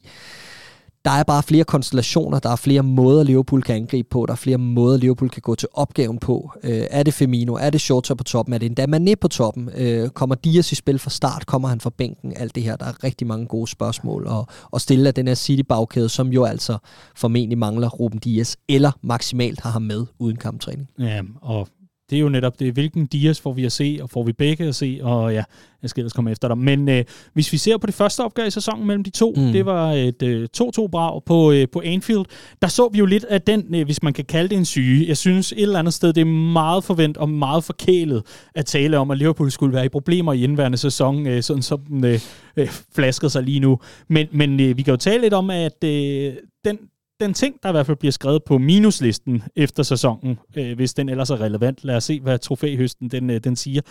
[1.05, 4.37] der er bare flere konstellationer, der er flere måder, Liverpool kan angribe på, der er
[4.37, 6.51] flere måder, Liverpool kan gå til opgaven på.
[6.63, 7.53] Øh, er det Firmino?
[7.53, 8.53] Er det Shota på toppen?
[8.53, 9.69] Er det endda Mané på toppen?
[9.75, 11.45] Øh, kommer Dias i spil fra start?
[11.45, 12.33] Kommer han fra bænken?
[12.35, 15.35] Alt det her, der er rigtig mange gode spørgsmål og, og stille af den her
[15.35, 16.77] City-bagkæde, som jo altså
[17.15, 20.89] formentlig mangler Ruben Dias, eller maksimalt har ham med uden kamptræning.
[20.99, 21.67] Ja, og
[22.11, 24.67] det er jo netop det, hvilken Dias får vi at se, og får vi begge
[24.67, 25.43] at se, og ja,
[25.81, 26.57] jeg skal ellers komme efter dig.
[26.57, 29.51] Men øh, hvis vi ser på det første opgør i sæsonen mellem de to, mm.
[29.51, 32.25] det var et øh, 2-2-brag på, øh, på Anfield.
[32.61, 35.07] Der så vi jo lidt af den, øh, hvis man kan kalde det en syge.
[35.07, 38.23] Jeg synes et eller andet sted, det er meget forvent og meget forkælet
[38.55, 41.79] at tale om, at Liverpool skulle være i problemer i indværende sæson, øh, sådan som
[41.79, 42.19] den øh,
[42.57, 43.79] øh, flaskede sig lige nu.
[44.07, 46.33] Men, men øh, vi kan jo tale lidt om, at øh,
[46.65, 46.77] den,
[47.21, 51.09] den ting, der i hvert fald bliver skrevet på minuslisten efter sæsonen, øh, hvis den
[51.09, 51.83] ellers er relevant.
[51.83, 53.81] Lad os se, hvad trofæhøsten den, øh, den siger.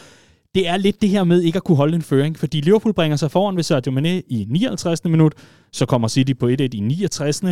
[0.54, 3.16] Det er lidt det her med ikke at kunne holde en føring, fordi Liverpool bringer
[3.16, 5.04] sig foran ved Sergio Mane i 59.
[5.04, 5.34] minut,
[5.72, 7.42] så kommer City på 1-1 i 69.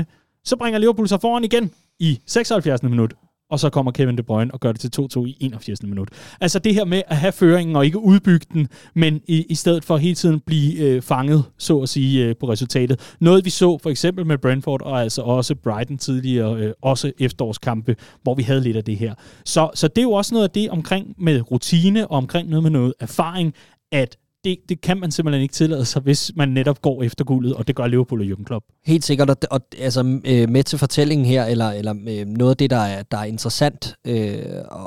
[0.45, 2.83] Så bringer Liverpool sig foran igen i 76.
[2.83, 3.15] minut,
[3.51, 5.83] og så kommer Kevin De Bruyne og gør det til 2-2 i 81.
[5.83, 6.09] minut.
[6.41, 9.85] Altså det her med at have føringen og ikke udbygge den, men i, i stedet
[9.85, 13.17] for hele tiden blive øh, fanget, så at sige, øh, på resultatet.
[13.21, 17.97] Noget vi så for eksempel med Brentford og altså også Brighton tidligere, øh, også efterårskampe,
[18.23, 19.15] hvor vi havde lidt af det her.
[19.45, 22.63] Så, så det er jo også noget af det omkring med rutine og omkring noget
[22.63, 23.55] med noget erfaring,
[23.93, 27.55] at det, det kan man simpelthen ikke tillade sig, hvis man netop går efter guldet,
[27.55, 28.65] og det gør Liverpool og Jürgen Klopp.
[28.87, 32.57] Helt sikkert, og, og altså, øh, med til fortællingen her, eller, eller øh, noget af
[32.57, 34.39] det, der er, der er interessant øh,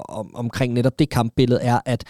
[0.10, 2.04] om, omkring netop det kampbillede, er, at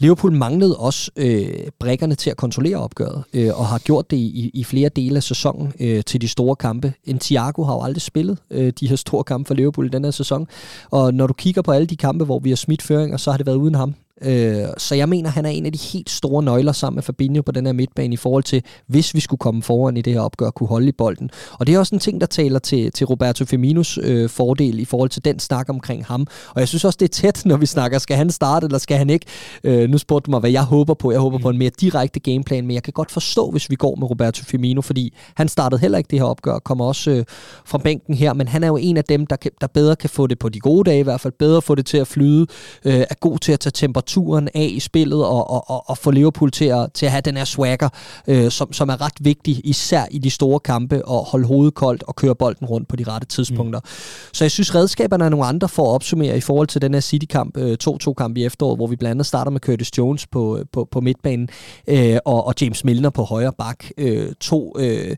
[0.00, 1.48] Liverpool manglede også øh,
[1.80, 5.22] brækkerne til at kontrollere opgøret, øh, og har gjort det i, i flere dele af
[5.22, 6.92] sæsonen øh, til de store kampe.
[7.04, 10.04] En Thiago har jo aldrig spillet øh, de her store kampe for Liverpool i den
[10.04, 10.46] her sæson,
[10.90, 13.38] og når du kigger på alle de kampe, hvor vi har smidt føringer, så har
[13.38, 13.94] det været uden ham.
[14.22, 17.42] Øh, så jeg mener, han er en af de helt store nøgler sammen med Fabinho
[17.42, 20.20] på den her midtbane i forhold til, hvis vi skulle komme foran i det her
[20.20, 21.30] opgør, kunne holde i bolden.
[21.52, 24.84] Og det er også en ting, der taler til, til Roberto Firminos øh, fordel i
[24.84, 26.26] forhold til den snak omkring ham.
[26.54, 28.96] Og jeg synes også, det er tæt, når vi snakker, skal han starte, eller skal
[28.96, 29.26] han ikke?
[29.64, 31.10] Øh, nu spurgte du mig, hvad jeg håber på.
[31.10, 31.42] Jeg håber mm.
[31.42, 34.44] på en mere direkte gameplan, men jeg kan godt forstå, hvis vi går med Roberto
[34.44, 37.24] Firmino, fordi han startede heller ikke det her opgør, kommer også øh,
[37.64, 40.10] fra bænken her, men han er jo en af dem, der, kan, der bedre kan
[40.10, 42.46] få det på de gode dage i hvert fald, bedre få det til at flyde,
[42.84, 45.98] øh, er god til at tage temperatur temperaturen af i spillet og, og, og, og
[45.98, 47.88] få Liverpool til at, til at have den her swagger,
[48.26, 52.02] øh, som, som er ret vigtig, især i de store kampe, og holde hovedet koldt
[52.02, 53.80] og køre bolden rundt på de rette tidspunkter.
[53.80, 54.32] Mm.
[54.32, 57.00] Så jeg synes, redskaberne er nogle andre for at opsummere i forhold til den her
[57.00, 60.88] City-kamp, øh, 2-2-kamp i efteråret, hvor vi blandt andet starter med Curtis Jones på, på,
[60.90, 61.48] på midtbanen,
[61.88, 63.84] øh, og, og James Milner på højre bak.
[63.98, 65.16] Øh, to, øh,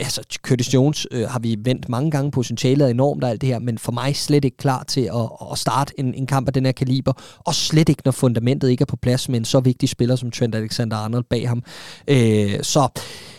[0.00, 3.48] altså Curtis Jones øh, har vi vendt mange gange, potentialet er enormt og alt det
[3.48, 6.52] her, men for mig slet ikke klar til at, at starte en, en kamp af
[6.52, 9.60] den her kaliber, og slet ikke, når fundamentet ikke er på plads med en så
[9.60, 11.62] vigtig spiller som Trent Alexander-Arnold bag ham.
[12.08, 12.88] Øh, så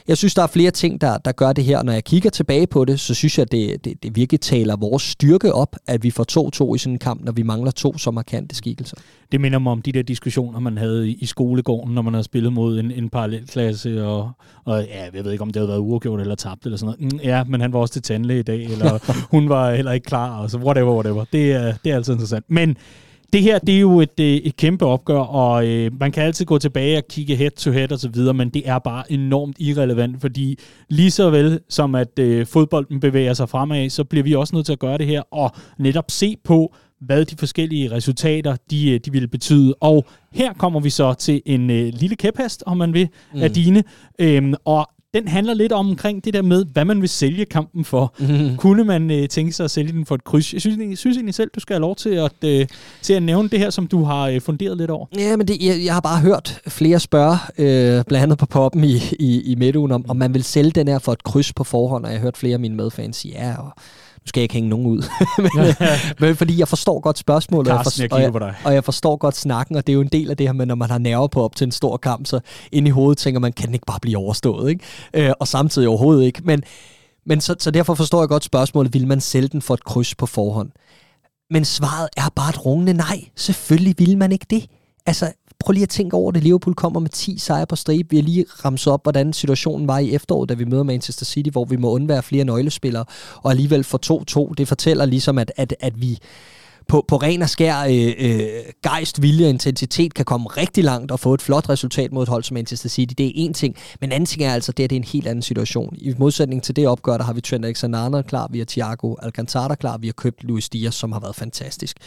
[0.07, 1.83] jeg synes, der er flere ting, der, der gør det her.
[1.83, 5.03] Når jeg kigger tilbage på det, så synes jeg, det, det, det virkelig taler vores
[5.03, 8.11] styrke op, at vi får 2-2 i sådan en kamp, når vi mangler to så
[8.11, 8.97] markante skikkelser.
[9.31, 12.53] Det minder mig om de der diskussioner, man havde i skolegården, når man har spillet
[12.53, 14.31] mod en, en parallelklasse, og,
[14.65, 17.13] og ja, jeg ved ikke, om det havde været uafgjort eller tabt eller sådan noget.
[17.13, 20.05] Mm, ja, men han var også til tandlæge i dag, eller hun var heller ikke
[20.05, 21.25] klar, og så whatever, whatever.
[21.33, 22.45] Det er, det er altid interessant.
[22.47, 22.77] Men
[23.33, 26.45] det her, det er jo et, øh, et kæmpe opgør, og øh, man kan altid
[26.45, 29.55] gå tilbage og kigge head to head og så videre, men det er bare enormt
[29.59, 34.35] irrelevant, fordi lige så vel som at øh, fodbolden bevæger sig fremad, så bliver vi
[34.35, 38.55] også nødt til at gøre det her, og netop se på, hvad de forskellige resultater,
[38.71, 39.75] de, øh, de vil betyde.
[39.81, 43.41] Og her kommer vi så til en øh, lille kæphest, om man vil, mm.
[43.41, 43.83] af dine.
[44.19, 47.85] Øhm, og den handler lidt om omkring det der med, hvad man vil sælge kampen
[47.85, 48.15] for.
[48.19, 48.57] Mm-hmm.
[48.57, 50.53] Kunne man øh, tænke sig at sælge den for et kryds?
[50.53, 52.67] Jeg synes, jeg synes egentlig selv, du skal have lov til at, øh,
[53.01, 55.05] til at nævne det her, som du har øh, funderet lidt over.
[55.17, 58.83] Ja, men det, jeg, jeg har bare hørt flere spørge, øh, blandt andet på poppen
[58.83, 61.63] i, i, i midtugen, om, om man vil sælge den her for et kryds på
[61.63, 63.71] forhånd, og jeg har hørt flere af mine medfans sige, ja, og
[64.23, 65.03] nu skal jeg ikke hænge nogen ud,
[65.55, 65.75] men,
[66.27, 69.15] men fordi jeg forstår godt spørgsmålet, Carsten, og, jeg for, og, jeg, og jeg forstår
[69.15, 70.97] godt snakken, og det er jo en del af det her med, når man har
[70.97, 72.39] nerver på op til en stor kamp, så
[72.71, 74.83] ind i hovedet tænker man, kan den ikke bare blive overstået, ikke?
[75.13, 76.41] Øh, og samtidig overhovedet ikke.
[76.43, 76.63] Men,
[77.25, 80.15] men så, så derfor forstår jeg godt spørgsmålet, vil man sælge den for et kryds
[80.15, 80.69] på forhånd?
[81.49, 83.19] Men svaret er bare et rungende nej.
[83.35, 84.69] Selvfølgelig vil man ikke det.
[85.05, 86.43] Altså, prøv lige at tænke over det.
[86.43, 88.09] Liverpool kommer med 10 sejre på stribe.
[88.09, 91.49] Vi har lige ramset op, hvordan situationen var i efteråret, da vi møder Manchester City,
[91.49, 94.53] hvor vi må undvære flere nøglespillere, og alligevel for 2-2.
[94.57, 96.19] Det fortæller ligesom, at, at, at vi
[96.87, 98.47] på, på ren og skær øh, øh,
[98.83, 102.29] gejst, vilje og intensitet kan komme rigtig langt og få et flot resultat mod et
[102.29, 103.13] hold som Manchester City.
[103.17, 103.75] Det er en ting.
[104.01, 105.95] Men anden ting er altså, det, at det er en helt anden situation.
[105.97, 109.75] I modsætning til det opgør, der har vi Trent Alexander klar, vi har Thiago Alcantara
[109.75, 111.97] klar, vi har købt Luis Diaz, som har været fantastisk.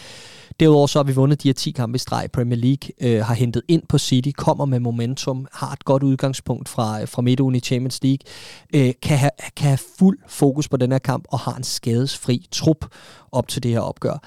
[0.60, 2.28] Derudover så har vi vundet de her 10 kampe i streg.
[2.32, 6.68] Premier League øh, har hentet ind på City, kommer med momentum, har et godt udgangspunkt
[6.68, 8.18] fra, øh, fra midtugen i Champions League,
[8.74, 12.46] øh, kan, have, kan have fuld fokus på den her kamp og har en skadesfri
[12.50, 12.86] trup
[13.32, 14.22] op til det her opgør.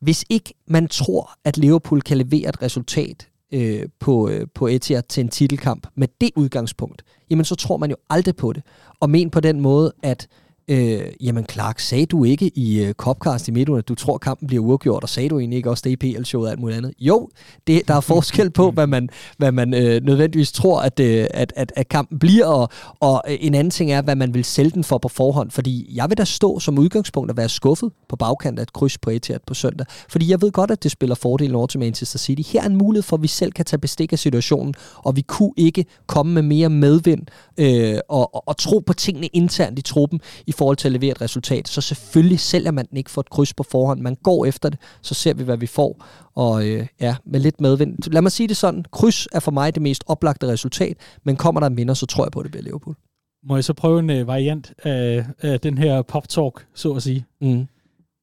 [0.00, 5.02] Hvis ikke man tror, at Liverpool kan levere et resultat øh, på, øh, på Etihad
[5.02, 8.62] til en titelkamp med det udgangspunkt, jamen så tror man jo aldrig på det.
[9.00, 10.28] Og men på den måde, at
[10.70, 14.48] Øh, jamen Clark, sagde du ikke i uh, Copcast i midten, at du tror, kampen
[14.48, 16.92] bliver uafgjort, og sagde du egentlig ikke også det i PL-showet og alt muligt andet?
[17.00, 17.28] Jo,
[17.66, 21.52] det, der er forskel på, hvad man, hvad man øh, nødvendigvis tror, at, øh, at,
[21.56, 22.68] at, at kampen bliver, og,
[23.00, 25.50] og en anden ting er, hvad man vil sælge den for på forhånd.
[25.50, 28.98] Fordi jeg vil da stå som udgangspunkt at være skuffet på bagkant af et kryds
[28.98, 29.86] på Etihad på søndag.
[30.08, 32.52] Fordi jeg ved godt, at det spiller fordelen over til Manchester City.
[32.52, 35.20] Her er en mulighed for, at vi selv kan tage bestik af situationen, og vi
[35.22, 37.22] kunne ikke komme med mere medvind
[37.56, 41.10] øh, og, og, og tro på tingene internt i truppen i forhold til at levere
[41.10, 41.68] et resultat.
[41.68, 44.00] Så selvfølgelig sælger man den ikke for et kryds på forhånd.
[44.00, 46.04] Man går efter det, så ser vi, hvad vi får.
[46.34, 48.12] Og øh, ja, med lidt medvind.
[48.12, 48.84] Lad mig sige det sådan.
[48.92, 52.24] Kryds er for mig det mest oplagte resultat, men kommer der en vinder, så tror
[52.24, 52.96] jeg på, at det bliver Liverpool.
[53.44, 57.26] Må jeg så prøve en uh, variant af, af den her pop-talk, så at sige?
[57.40, 57.66] Mm.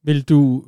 [0.04, 0.64] Vil du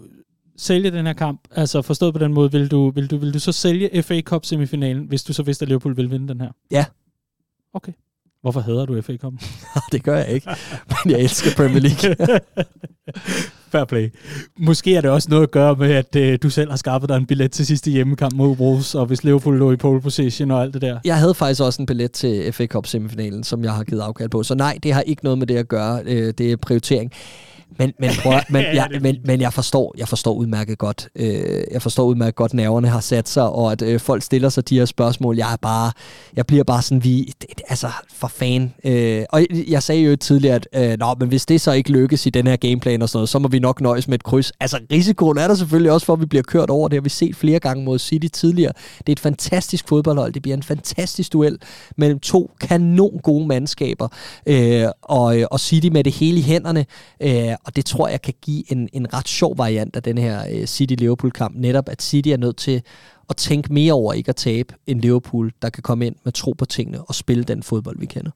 [0.58, 1.42] sælge den her kamp?
[1.52, 4.46] Altså forstået på den måde, vil du, vil du, vil du så sælge FA Cup
[4.46, 6.52] semifinalen, hvis du så vidste, at Liverpool vil vinde den her?
[6.72, 6.86] Ja.
[7.74, 7.94] Okay.
[8.42, 9.34] Hvorfor hader du FA Cup?
[9.92, 10.48] det gør jeg ikke,
[10.90, 12.16] men jeg elsker Premier League.
[13.72, 14.14] Fair play.
[14.58, 17.18] Måske er det også noget at gøre med, at øh, du selv har skaffet dig
[17.18, 20.62] en billet til sidste hjemmekamp mod Wolves, og hvis Liverpool lå i pole position og
[20.62, 21.00] alt det der.
[21.06, 24.30] Jeg havde faktisk også en billet til FA Cup semifinalen, som jeg har givet afkald
[24.30, 24.44] på.
[24.44, 26.02] Så nej, det har ikke noget med det at gøre.
[26.06, 27.12] Øh, det er prioritering.
[27.78, 31.82] Men, men, prøv, men, jeg, men, men jeg, forstår, jeg forstår udmærket godt, øh, jeg
[31.82, 34.86] forstår udmærket godt, nerverne har sat sig, og at øh, folk stiller sig de her
[34.86, 35.38] spørgsmål.
[35.38, 35.92] Jeg er bare,
[36.36, 38.74] jeg bliver bare sådan, vi, det, altså for fan.
[38.84, 42.26] Øh, og jeg sagde jo tidligere, at øh, nå, men hvis det så ikke lykkes
[42.26, 44.52] i den her gameplan og sådan noget, så må vi nok nøjes med et kryds.
[44.60, 46.88] Altså risikoen er der selvfølgelig også for, at vi bliver kørt over.
[46.88, 48.74] Det har vi set flere gange mod City tidligere.
[48.98, 50.34] Det er et fantastisk fodboldhold.
[50.34, 51.58] Det bliver en fantastisk duel
[51.98, 54.08] mellem to kanon gode mandskaber.
[54.46, 56.86] Øh, og, øh, og City med det hele i hænderne.
[57.22, 60.44] Øh, og det tror jeg kan give en, en ret sjov variant af den her
[60.52, 61.56] øh, City-Liverpool-kamp.
[61.58, 62.82] Netop at City er nødt til
[63.30, 66.52] at tænke mere over ikke at tabe end Liverpool, der kan komme ind med tro
[66.58, 68.32] på tingene og spille den fodbold, vi kender.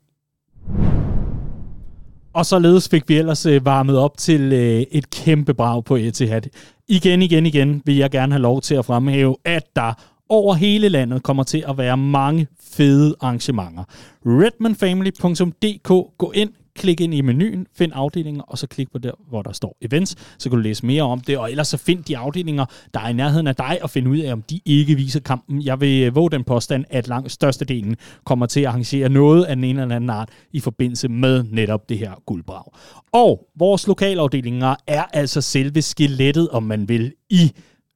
[2.33, 6.41] Og således fik vi ellers øh, varmet op til øh, et kæmpe brag på Etihad.
[6.87, 9.93] Igen, igen, igen vil jeg gerne have lov til at fremhæve, at der
[10.29, 13.83] over hele landet kommer til at være mange fede arrangementer.
[14.25, 19.41] redmanfamily.dk Gå ind, klik ind i menuen, find afdelinger, og så klik på der, hvor
[19.41, 22.17] der står events, så kan du læse mere om det, og ellers så find de
[22.17, 25.19] afdelinger, der er i nærheden af dig, og find ud af, om de ikke viser
[25.19, 25.61] kampen.
[25.61, 29.55] Jeg vil øh, våge den påstand, at langt størstedelen kommer til at arrangere noget af
[29.55, 32.63] den ene eller anden art i forbindelse med netop det her guldbrag.
[33.11, 37.51] Og vores lokalafdelinger er altså selve skelettet, om man vil, i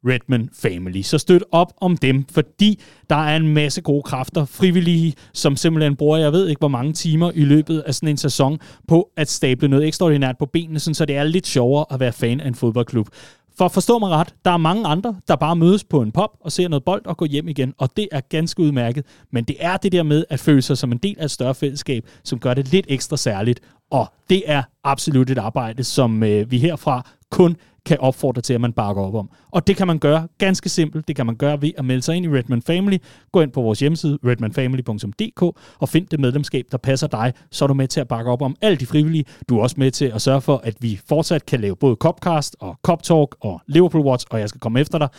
[0.05, 1.01] Redman Family.
[1.01, 5.95] Så støt op om dem, fordi der er en masse gode kræfter, frivillige, som simpelthen
[5.95, 9.29] bruger, jeg ved ikke hvor mange timer i løbet af sådan en sæson, på at
[9.29, 12.55] stable noget ekstraordinært på benene, så det er lidt sjovere at være fan af en
[12.55, 13.07] fodboldklub.
[13.57, 16.51] For forstå mig ret, der er mange andre, der bare mødes på en pop og
[16.51, 19.05] ser noget bold og går hjem igen, og det er ganske udmærket.
[19.31, 21.55] Men det er det der med at føle sig som en del af et større
[21.55, 23.59] fællesskab, som gør det lidt ekstra særligt,
[23.91, 27.55] og det er absolut et arbejde, som øh, vi herfra kun
[27.87, 29.29] kan opfordre til, at man bakker op om.
[29.51, 31.07] Og det kan man gøre ganske simpelt.
[31.07, 32.97] Det kan man gøre ved at melde sig ind i Redman Family.
[33.31, 35.41] Gå ind på vores hjemmeside, redmanfamily.dk,
[35.79, 37.33] og find det medlemskab, der passer dig.
[37.51, 39.25] Så er du med til at bakke op om alle de frivillige.
[39.49, 42.55] Du er også med til at sørge for, at vi fortsat kan lave både Copcast
[42.59, 45.09] og Cop Talk og Liverpool Watch, og jeg skal komme efter dig.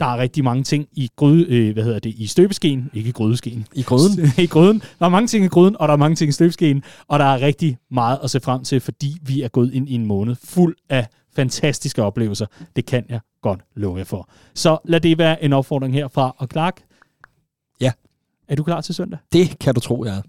[0.00, 3.12] Der er rigtig mange ting i gryde, øh, hvad hedder det, i støbeskeen, ikke i
[3.12, 3.66] grydeskeen.
[3.74, 4.32] I gryden?
[4.44, 4.82] I gryden.
[4.98, 7.24] Der er mange ting i gryden, og der er mange ting i støbeskeen, og der
[7.24, 10.36] er rigtig meget at se frem til, fordi vi er gået ind i en måned
[10.44, 11.06] fuld af
[11.38, 12.46] fantastiske oplevelser.
[12.76, 14.28] Det kan jeg godt love jer for.
[14.54, 16.34] Så lad det være en opfordring herfra.
[16.38, 16.82] Og Clark?
[17.80, 17.92] Ja.
[18.48, 19.18] Er du klar til søndag?
[19.32, 20.22] Det kan du tro, jeg er.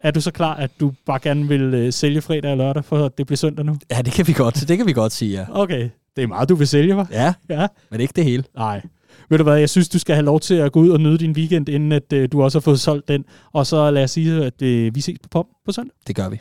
[0.00, 3.08] Er du så klar, at du bare gerne vil øh, sælge fredag og lørdag, for
[3.08, 3.76] det bliver søndag nu?
[3.90, 4.64] Ja, det kan vi godt.
[4.68, 5.46] Det kan vi godt sige, ja.
[5.50, 5.90] Okay.
[6.16, 7.06] Det er meget, du vil sælge, hva'?
[7.12, 7.66] Ja, ja.
[7.90, 8.44] men ikke det hele.
[8.56, 8.82] Nej.
[9.28, 11.18] Ved du hvad, jeg synes, du skal have lov til at gå ud og nyde
[11.18, 13.24] din weekend, inden at øh, du også har fået solgt den.
[13.52, 15.94] Og så lad os sige, at øh, vi ses på pop på søndag.
[16.06, 16.38] Det gør vi.